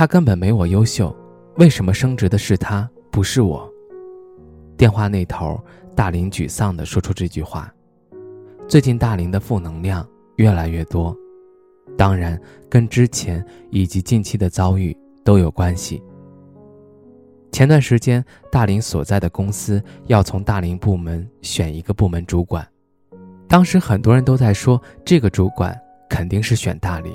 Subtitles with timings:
[0.00, 1.14] 他根本没我优秀，
[1.56, 3.70] 为什么升职的是他，不是我？
[4.74, 5.62] 电话那头，
[5.94, 7.70] 大林沮丧地说出这句话。
[8.66, 11.14] 最近大林的负能量越来越多，
[11.98, 16.02] 当然跟之前以及近期的遭遇都有关系。
[17.52, 22.66] 前段时间，大林所在的公司要从大林部门选一个部门主管，
[23.46, 25.78] 当时很多人都在说，这个主管
[26.08, 27.12] 肯定是选大林，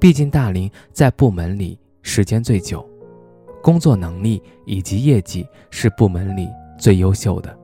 [0.00, 1.78] 毕竟大林在部门里。
[2.02, 2.86] 时间最久，
[3.62, 7.56] 工作能力以及业绩是部门里最优秀的。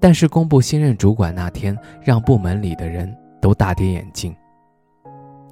[0.00, 4.34] 但是公布新任主管那天，让部门里的人都大跌眼镜。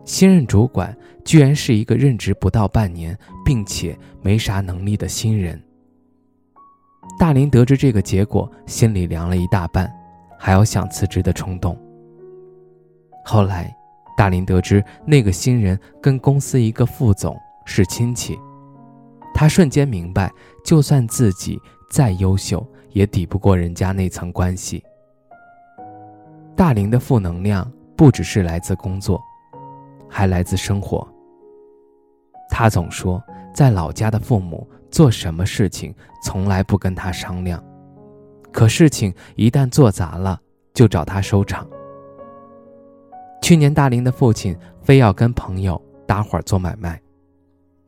[0.04, 5.60] 新任主管居然是一个任职不到半年，并且没啥能力的新人。
[7.18, 9.92] 大林得知这个结果，心里凉了一大半，
[10.38, 11.76] 还有想辞职的冲动。
[13.24, 13.76] 后来，
[14.16, 17.36] 大林得知那个新人跟公司一个副总。
[17.66, 18.38] 是亲戚，
[19.34, 20.32] 他瞬间明白，
[20.64, 24.82] 就算自己再优秀，也抵不过人家那层关系。
[26.56, 29.20] 大林的负能量不只是来自工作，
[30.08, 31.06] 还来自生活。
[32.48, 37.62] 他总说，在老家的父母做什么事情从来不跟他商量，
[38.52, 40.40] 可事情一旦做砸了，
[40.72, 41.66] 就找他收场。
[43.42, 46.98] 去年，大林的父亲非要跟朋友搭伙做买卖。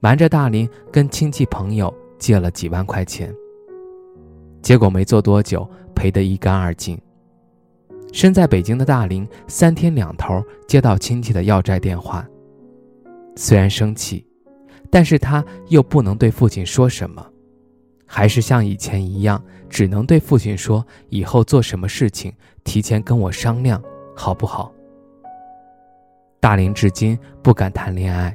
[0.01, 3.35] 瞒着大林跟亲戚朋友借了几万块钱，
[4.63, 6.97] 结果没做多久赔得一干二净。
[8.13, 12.27] 身在北京的大林三天两头接到亲戚的要债电话，
[13.37, 14.25] 虽然生气，
[14.89, 17.27] 但是他又不能对父亲说什么，
[18.07, 22.33] 还是像以前一样，只能对父亲说：“以后做什么事情
[22.65, 23.83] 提前跟我商量，
[24.17, 24.73] 好不好？”
[26.41, 28.35] 大林至今不敢谈恋爱。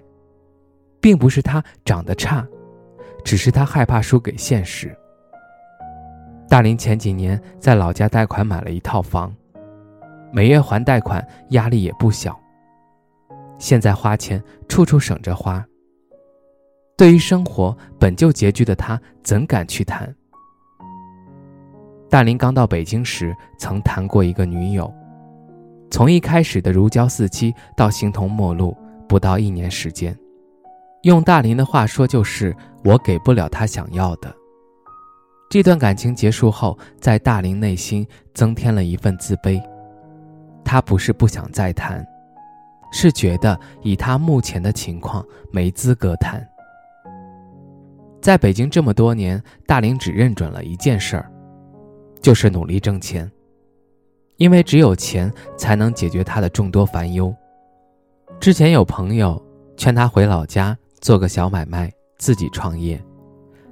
[1.04, 2.48] 并不是他长得差，
[3.26, 4.98] 只是他害怕输给现实。
[6.48, 9.36] 大林前几年在老家贷款买了一套房，
[10.32, 12.40] 每月还贷款压力也不小。
[13.58, 15.62] 现在花钱处处省着花。
[16.96, 20.16] 对于生活本就拮据的他，怎敢去谈？
[22.10, 24.90] 大林刚到北京时曾谈过一个女友，
[25.92, 28.74] 从一开始的如胶似漆到形同陌路，
[29.06, 30.18] 不到一年时间。
[31.04, 34.34] 用大林的话说，就是我给不了他想要的。
[35.50, 39.62] 这段感情结束后，在大林内心增添了一份自卑。
[40.64, 42.04] 他不是不想再谈，
[42.92, 46.42] 是觉得以他目前的情况没资格谈。
[48.22, 51.30] 在北京这么多年，大林只认准了一件事儿，
[52.22, 53.30] 就是努力挣钱，
[54.38, 57.36] 因为只有钱才能解决他的众多烦忧。
[58.40, 59.40] 之前有朋友
[59.76, 60.78] 劝他回老家。
[61.04, 62.98] 做个小买卖，自己创业，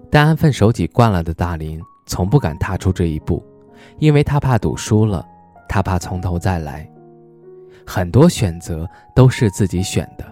[0.09, 3.41] 但安分守己惯了的大林从不敢踏出这一步，
[3.99, 5.25] 因为他怕赌输了，
[5.69, 6.85] 他怕从头再来。
[7.87, 10.25] 很多选择都是自己选的，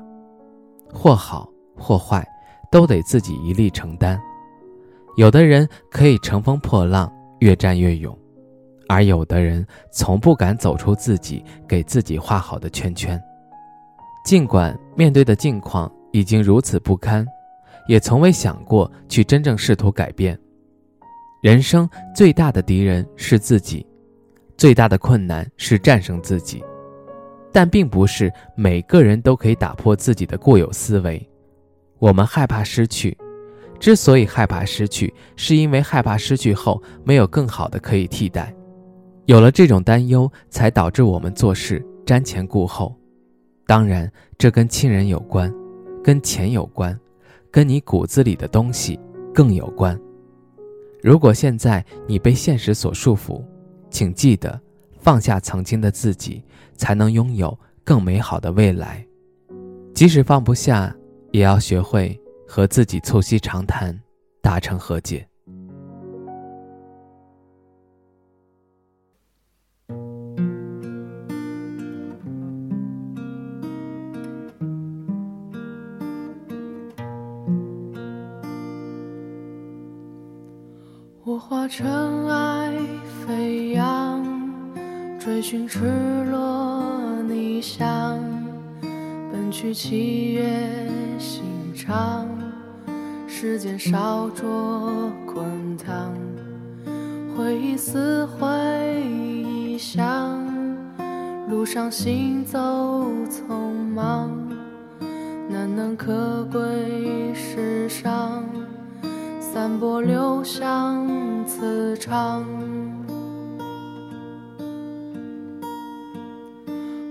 [0.94, 2.28] 或好或坏，
[2.70, 4.20] 都得自己一力承担。
[5.16, 7.10] 有的人可以乘风破浪，
[7.40, 8.14] 越战越勇，
[8.90, 13.18] 而有的人从不敢走出自己给自己画好的圈圈，
[14.26, 15.90] 尽管面对的境况。
[16.12, 17.26] 已经如此不堪，
[17.88, 20.38] 也从未想过去真正试图改变。
[21.42, 23.86] 人生最大的敌人是自己，
[24.58, 26.64] 最大的困难是战胜自己。
[27.52, 31.28] 但并不是每个人都可以打破自己的固有思维。
[31.98, 33.18] 我们害怕失去，
[33.80, 38.54] 之所以害怕失去，是因为害怕失去后没有更好的可以替代。
[39.26, 42.96] 有了这种担忧，才导致我们做事瞻前顾后。
[43.66, 45.52] 当然，这跟亲人有关。
[46.04, 46.98] 跟钱有关，
[47.52, 49.00] 跟你骨子里的东西
[49.34, 50.00] 更有关。
[51.02, 53.44] 如果现在你被现实所束缚，
[53.90, 54.60] 请记得
[55.00, 56.44] 放下曾经的自己，
[56.76, 59.06] 才能拥有更美好的未来。
[59.94, 60.94] 即使放不下，
[61.32, 63.98] 也要学会和自己促膝长谈，
[64.42, 65.29] 达成和解。
[81.40, 82.74] 化尘埃
[83.26, 84.22] 飞扬，
[85.18, 85.80] 追寻赤
[86.30, 86.84] 裸
[87.28, 88.20] 逆翔，
[89.32, 90.46] 奔去七月
[91.18, 91.42] 心
[91.74, 92.28] 肠，
[93.26, 96.14] 时间烧灼滚烫，
[97.38, 100.46] 回忆撕毁臆想，
[101.50, 102.60] 路上行走
[103.30, 104.30] 匆忙，
[105.50, 106.60] 难能可贵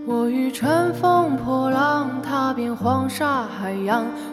[0.06, 4.05] 我欲乘风破浪，踏遍黄沙海洋，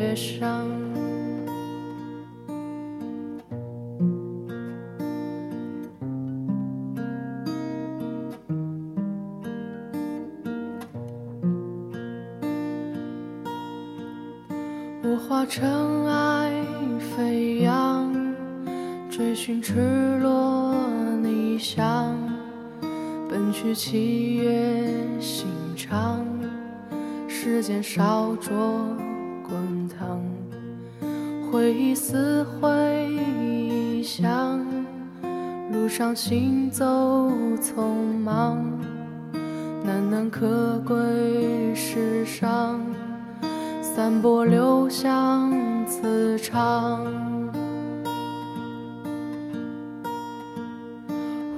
[0.00, 0.66] 月上。
[15.02, 16.50] 我化尘埃
[17.14, 18.10] 飞扬，
[19.10, 20.74] 追寻赤裸
[21.22, 22.16] 逆翔。
[23.28, 26.24] 奔去七月心肠，
[27.28, 28.96] 时间烧灼，
[31.50, 34.64] 回忆撕毁臆想，
[35.72, 36.84] 路上行走
[37.60, 37.82] 匆
[38.22, 38.56] 忙，
[39.84, 42.80] 难能可贵世上，
[43.82, 45.52] 散播留香
[45.86, 47.04] 磁场。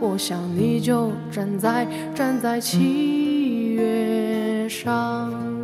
[0.00, 5.63] 我想你就站在站在七月上。